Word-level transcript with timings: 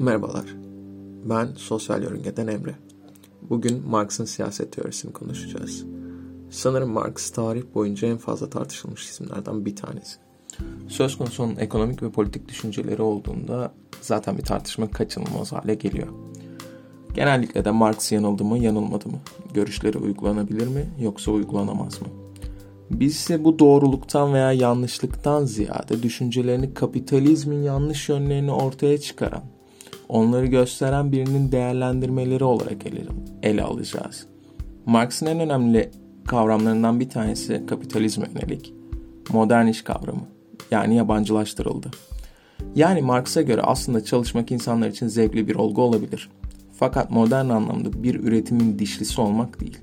Merhabalar, 0.00 0.44
ben 1.24 1.48
sosyal 1.56 2.02
yörüngeden 2.02 2.46
Emre. 2.46 2.74
Bugün 3.50 3.88
Marx'ın 3.88 4.24
siyaset 4.24 4.72
teorisini 4.72 5.12
konuşacağız. 5.12 5.84
Sanırım 6.50 6.90
Marx 6.90 7.30
tarih 7.30 7.62
boyunca 7.74 8.08
en 8.08 8.16
fazla 8.16 8.50
tartışılmış 8.50 9.08
isimlerden 9.08 9.64
bir 9.64 9.76
tanesi. 9.76 10.16
Söz 10.88 11.18
konusu 11.18 11.42
onun 11.42 11.56
ekonomik 11.56 12.02
ve 12.02 12.10
politik 12.10 12.48
düşünceleri 12.48 13.02
olduğunda 13.02 13.72
zaten 14.00 14.38
bir 14.38 14.42
tartışma 14.42 14.90
kaçınılmaz 14.90 15.52
hale 15.52 15.74
geliyor. 15.74 16.08
Genellikle 17.14 17.64
de 17.64 17.70
Marx 17.70 18.12
yanıldı 18.12 18.44
mı 18.44 18.58
yanılmadı 18.58 19.08
mı? 19.08 19.18
Görüşleri 19.54 19.98
uygulanabilir 19.98 20.66
mi 20.66 20.86
yoksa 21.00 21.30
uygulanamaz 21.30 22.02
mı? 22.02 22.08
Biz 22.90 23.14
ise 23.14 23.44
bu 23.44 23.58
doğruluktan 23.58 24.34
veya 24.34 24.52
yanlışlıktan 24.52 25.44
ziyade 25.44 26.02
düşüncelerini 26.02 26.74
kapitalizmin 26.74 27.62
yanlış 27.62 28.08
yönlerini 28.08 28.52
ortaya 28.52 28.98
çıkaran, 28.98 29.42
onları 30.08 30.46
gösteren 30.46 31.12
birinin 31.12 31.52
değerlendirmeleri 31.52 32.44
olarak 32.44 32.86
ele, 32.86 33.02
ele 33.42 33.62
alacağız. 33.62 34.26
Marx'ın 34.86 35.26
en 35.26 35.40
önemli 35.40 35.90
kavramlarından 36.26 37.00
bir 37.00 37.08
tanesi 37.08 37.66
kapitalizme 37.66 38.26
yönelik 38.34 38.74
modern 39.32 39.66
iş 39.66 39.82
kavramı 39.82 40.22
yani 40.70 40.96
yabancılaştırıldı. 40.96 41.90
Yani 42.74 43.02
Marx'a 43.02 43.42
göre 43.42 43.62
aslında 43.62 44.04
çalışmak 44.04 44.52
insanlar 44.52 44.88
için 44.88 45.06
zevkli 45.06 45.48
bir 45.48 45.54
olgu 45.54 45.82
olabilir. 45.82 46.30
Fakat 46.78 47.10
modern 47.10 47.48
anlamda 47.48 48.02
bir 48.02 48.14
üretimin 48.14 48.78
dişlisi 48.78 49.20
olmak 49.20 49.60
değil. 49.60 49.78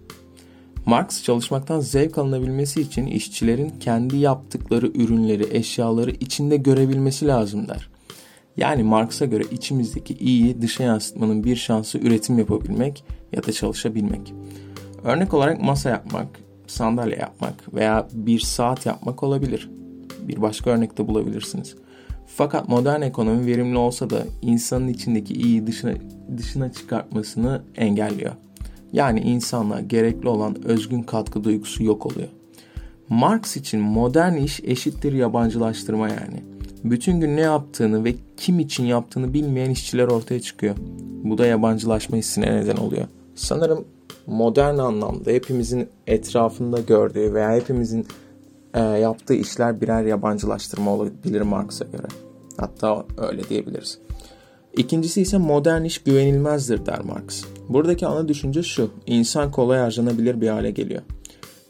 Marx 0.86 1.24
çalışmaktan 1.24 1.80
zevk 1.80 2.18
alınabilmesi 2.18 2.82
için 2.82 3.06
işçilerin 3.06 3.74
kendi 3.80 4.18
yaptıkları 4.18 4.88
ürünleri, 4.88 5.58
eşyaları 5.58 6.12
içinde 6.12 6.58
görebilmesi 6.58 7.28
lazım 7.28 7.68
der. 7.68 7.90
Yani 8.58 8.84
Marx'a 8.84 9.26
göre 9.26 9.44
içimizdeki 9.52 10.14
iyiyi 10.14 10.62
dışa 10.62 10.84
yansıtmanın 10.84 11.44
bir 11.44 11.56
şansı 11.56 11.98
üretim 11.98 12.40
yapabilmek 12.40 13.04
ya 13.32 13.44
da 13.44 13.52
çalışabilmek. 13.52 14.34
Örnek 15.04 15.34
olarak 15.34 15.62
masa 15.62 15.90
yapmak, 15.90 16.28
sandalye 16.68 17.16
yapmak 17.16 17.74
veya 17.74 18.08
bir 18.14 18.40
saat 18.40 18.86
yapmak 18.86 19.24
olabilir. 19.24 19.70
Bir 20.22 20.42
başka 20.42 20.70
örnek 20.70 20.98
de 20.98 21.08
bulabilirsiniz. 21.08 21.76
Fakat 22.28 22.70
modern 22.70 23.02
ekonomi 23.02 23.46
verimli 23.46 23.78
olsa 23.78 24.10
da 24.10 24.24
insanın 24.42 24.88
içindeki 24.88 25.34
iyiyi 25.34 25.68
dışına, 25.68 25.94
dışına 26.38 26.72
çıkartmasını 26.72 27.62
engelliyor. 27.76 28.34
Yani 28.94 29.20
insanlığa 29.20 29.82
gerekli 29.82 30.28
olan 30.28 30.64
özgün 30.64 31.04
katkı 31.04 31.44
duygusu 31.44 31.84
yok 31.84 32.06
oluyor. 32.06 32.28
Marx 33.10 33.58
için 33.58 33.80
modern 33.80 34.36
iş 34.36 34.60
eşittir 34.64 35.14
yabancılaştırma 35.14 36.10
yani. 36.10 36.55
Bütün 36.86 37.20
gün 37.20 37.38
ne 37.38 37.42
yaptığını 37.42 38.06
ve 38.06 38.16
kim 38.38 38.60
için 38.60 38.86
yaptığını 38.86 39.34
bilmeyen 39.34 39.70
işçiler 39.70 40.08
ortaya 40.08 40.40
çıkıyor. 40.40 40.76
Bu 41.24 41.38
da 41.38 41.46
yabancılaşma 41.46 42.18
hissine 42.18 42.56
neden 42.56 42.78
oluyor. 42.78 43.08
Sanırım 43.36 43.86
modern 44.28 44.78
anlamda 44.78 45.32
hepimizin 45.32 45.90
etrafında 46.08 46.80
gördüğü 46.80 47.34
veya 47.34 47.56
hepimizin 47.56 48.08
e, 48.74 48.82
yaptığı 48.82 49.34
işler 49.34 49.82
birer 49.82 50.04
yabancılaştırma 50.04 50.92
olabilir 50.94 51.42
Marx'a 51.42 51.86
göre. 51.86 52.08
Hatta 52.58 53.06
öyle 53.18 53.50
diyebiliriz. 53.50 54.00
İkincisi 54.78 55.22
ise 55.22 55.38
modern 55.38 55.84
iş 55.84 55.98
güvenilmezdir 55.98 56.86
der 56.86 57.00
Marx. 57.00 57.44
Buradaki 57.70 58.08
ana 58.08 58.28
düşünce 58.28 58.64
şu, 58.64 58.90
insan 59.06 59.52
kolay 59.52 59.80
harcanabilir 59.80 60.42
bir 60.42 60.48
hale 60.48 60.72
geliyor. 60.72 61.02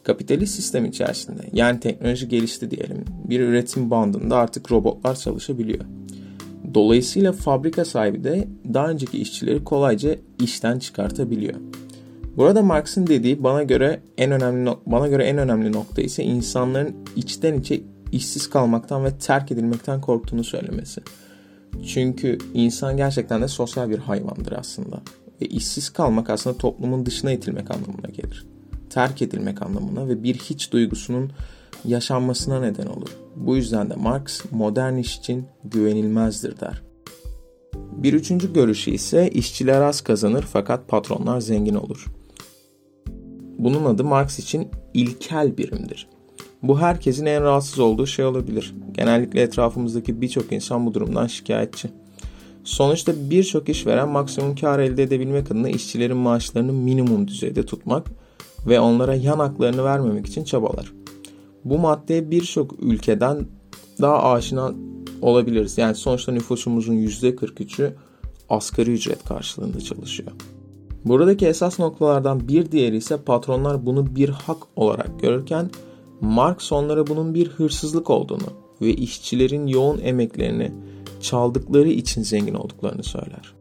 Kapitalist 0.06 0.56
sistem 0.56 0.86
içerisinde 0.86 1.42
yani 1.54 1.80
teknoloji 1.80 2.28
gelişti 2.28 2.72
diyelim 2.72 3.06
bir 3.30 3.40
üretim 3.40 3.92
bandında 3.92 4.38
artık 4.38 4.72
robotlar 4.72 5.16
çalışabiliyor. 5.16 5.86
Dolayısıyla 6.74 7.32
fabrika 7.32 7.86
sahibi 7.86 8.24
de 8.24 8.48
daha 8.74 8.90
önceki 8.90 9.18
işçileri 9.18 9.64
kolayca 9.64 10.16
işten 10.40 10.80
çıkartabiliyor. 10.80 11.54
Burada 12.38 12.62
Marx'ın 12.62 13.08
dediği 13.08 13.44
bana 13.44 13.64
göre 13.64 14.02
en 14.18 14.32
önemli 14.32 14.70
bana 14.86 15.08
göre 15.08 15.24
en 15.24 15.38
önemli 15.38 15.72
nokta 15.72 16.02
ise 16.02 16.24
insanların 16.24 16.96
içten 17.16 17.60
içe 17.60 17.82
işsiz 18.12 18.50
kalmaktan 18.50 19.06
ve 19.06 19.18
terk 19.18 19.52
edilmekten 19.52 20.02
korktuğunu 20.02 20.44
söylemesi. 20.44 21.02
Çünkü 21.88 22.38
insan 22.54 22.98
gerçekten 22.98 23.42
de 23.42 23.48
sosyal 23.48 23.90
bir 23.90 24.00
hayvandır 24.00 24.52
aslında. 24.52 25.02
Ve 25.42 25.46
işsiz 25.46 25.90
kalmak 25.90 26.30
aslında 26.30 26.58
toplumun 26.58 27.06
dışına 27.06 27.32
itilmek 27.32 27.72
anlamına 27.72 28.10
gelir. 28.10 28.55
Terk 28.96 29.22
edilmek 29.22 29.62
anlamına 29.62 30.08
ve 30.08 30.24
bir 30.24 30.36
hiç 30.36 30.72
duygusunun 30.72 31.32
yaşanmasına 31.86 32.60
neden 32.60 32.86
olur. 32.86 33.10
Bu 33.36 33.56
yüzden 33.56 33.90
de 33.90 33.96
Marx 33.96 34.42
modern 34.52 34.98
iş 34.98 35.18
için 35.18 35.46
güvenilmezdir 35.64 36.60
der. 36.60 36.82
Bir 37.74 38.14
üçüncü 38.14 38.54
görüşü 38.54 38.92
ise 38.92 39.30
işçiler 39.30 39.82
az 39.82 40.02
kazanır 40.02 40.46
fakat 40.54 40.88
patronlar 40.88 41.42
zengin 41.42 41.76
olur. 41.76 42.06
Bunun 43.60 43.86
adı 43.86 44.04
Marx 44.04 44.40
için 44.40 44.68
ilkel 44.94 45.58
birimdir. 45.58 46.08
Bu 46.64 46.80
herkesin 46.80 47.26
en 47.26 47.44
rahatsız 47.44 47.80
olduğu 47.80 48.08
şey 48.08 48.26
olabilir. 48.26 48.76
Genellikle 48.92 49.42
etrafımızdaki 49.42 50.22
birçok 50.22 50.52
insan 50.52 50.86
bu 50.86 50.94
durumdan 50.94 51.28
şikayetçi. 51.28 51.90
Sonuçta 52.64 53.14
birçok 53.30 53.70
işveren 53.70 54.10
maksimum 54.10 54.56
kar 54.56 54.80
elde 54.80 55.04
edebilmek 55.04 55.52
adına 55.52 55.70
işçilerin 55.70 56.18
maaşlarını 56.18 56.74
minimum 56.74 57.28
düzeyde 57.28 57.66
tutmak 57.66 58.25
ve 58.68 58.80
onlara 58.80 59.16
yan 59.16 59.40
haklarını 59.40 59.84
vermemek 59.84 60.28
için 60.28 60.44
çabalar. 60.44 60.94
Bu 61.66 61.80
maddeye 61.80 62.32
birçok 62.32 62.76
ülkeden 62.80 63.46
daha 64.02 64.32
aşina 64.32 64.74
olabiliriz. 65.22 65.78
Yani 65.78 65.96
sonuçta 65.96 66.32
nüfusumuzun 66.32 66.94
%43'ü 66.94 67.94
asgari 68.50 68.92
ücret 68.92 69.24
karşılığında 69.24 69.82
çalışıyor. 69.82 70.32
Buradaki 71.06 71.48
esas 71.48 71.80
noktalardan 71.80 72.48
bir 72.48 72.72
diğeri 72.72 72.98
ise 72.98 73.18
patronlar 73.18 73.86
bunu 73.86 74.16
bir 74.16 74.30
hak 74.30 74.58
olarak 74.76 75.20
görürken 75.20 75.70
Marx 76.22 76.72
onlara 76.72 77.08
bunun 77.08 77.34
bir 77.34 77.48
hırsızlık 77.48 78.10
olduğunu 78.10 78.48
ve 78.82 78.94
işçilerin 78.94 79.68
yoğun 79.68 80.00
emeklerini 80.04 80.72
çaldıkları 81.22 81.90
için 81.90 82.22
zengin 82.22 82.54
olduklarını 82.54 83.04
söyler. 83.04 83.54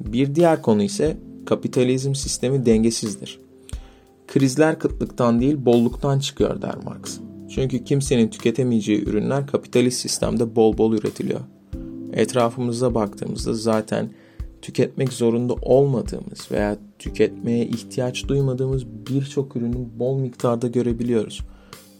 Bir 0.00 0.34
diğer 0.34 0.62
konu 0.62 0.82
ise 0.82 1.16
kapitalizm 1.46 2.14
sistemi 2.14 2.66
dengesizdir. 2.66 3.40
Krizler 4.28 4.78
kıtlıktan 4.78 5.40
değil 5.40 5.64
bolluktan 5.64 6.18
çıkıyor 6.18 6.62
der 6.62 6.76
Marx. 6.84 7.18
Çünkü 7.48 7.84
kimsenin 7.84 8.28
tüketemeyeceği 8.28 9.04
ürünler 9.04 9.46
kapitalist 9.46 10.00
sistemde 10.00 10.56
bol 10.56 10.78
bol 10.78 10.92
üretiliyor. 10.92 11.40
Etrafımıza 12.12 12.94
baktığımızda 12.94 13.54
zaten 13.54 14.10
tüketmek 14.62 15.12
zorunda 15.12 15.54
olmadığımız 15.54 16.50
veya 16.50 16.76
tüketmeye 16.98 17.66
ihtiyaç 17.66 18.28
duymadığımız 18.28 18.86
birçok 18.86 19.56
ürünü 19.56 19.76
bol 19.98 20.18
miktarda 20.18 20.68
görebiliyoruz. 20.68 21.40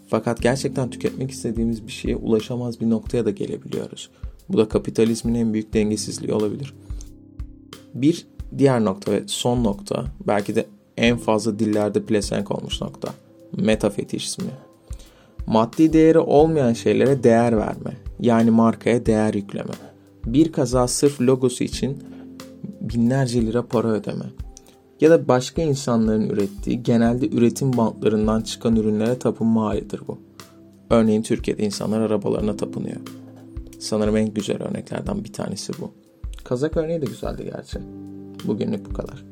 Fakat 0.09 0.43
gerçekten 0.43 0.91
tüketmek 0.91 1.31
istediğimiz 1.31 1.87
bir 1.87 1.93
şeye 1.93 2.17
ulaşamaz 2.17 2.81
bir 2.81 2.91
noktaya 2.91 3.25
da 3.25 3.31
gelebiliyoruz. 3.31 4.11
Bu 4.49 4.59
da 4.59 4.69
kapitalizmin 4.69 5.34
en 5.34 5.53
büyük 5.53 5.75
dengesizliği 5.75 6.33
olabilir. 6.33 6.75
Bir 7.94 8.27
diğer 8.59 8.84
nokta 8.84 9.12
ve 9.12 9.22
son 9.27 9.65
nokta 9.65 10.05
belki 10.27 10.55
de 10.55 10.67
en 10.98 11.16
fazla 11.16 11.59
dillerde 11.59 12.03
plesenk 12.03 12.50
olmuş 12.50 12.81
nokta. 12.81 13.09
Metafetişizmi. 13.56 14.50
Maddi 15.47 15.92
değeri 15.92 16.19
olmayan 16.19 16.72
şeylere 16.72 17.22
değer 17.22 17.56
verme. 17.56 17.97
Yani 18.20 18.50
markaya 18.50 19.06
değer 19.06 19.34
yükleme. 19.34 19.75
Bir 20.26 20.53
kaza 20.53 20.88
sırf 20.88 21.20
logosu 21.20 21.64
için 21.64 22.03
binlerce 22.81 23.47
lira 23.47 23.66
para 23.66 23.88
ödeme. 23.88 24.25
Ya 25.00 25.10
da 25.10 25.28
başka 25.28 25.62
insanların 25.62 26.31
ürettiği 26.31 26.82
genelde 26.82 27.28
üretim 27.28 27.76
bantlarından 27.76 28.41
çıkan 28.41 28.76
ürünlere 28.76 29.19
tapınma 29.19 29.64
halidir 29.64 30.00
bu. 30.08 30.19
Örneğin 30.91 31.22
Türkiye'de 31.22 31.64
insanlar 31.64 32.00
arabalarına 32.00 32.56
tapınıyor. 32.56 33.00
Sanırım 33.78 34.17
en 34.17 34.34
güzel 34.34 34.62
örneklerden 34.62 35.25
bir 35.25 35.32
tanesi 35.32 35.73
bu. 35.81 35.90
Kazak 36.44 36.76
örneği 36.76 37.02
de 37.02 37.06
güzeldi 37.06 37.50
gerçi. 37.55 37.78
Bugünlük 38.46 38.90
bu 38.90 38.93
kadar. 38.93 39.25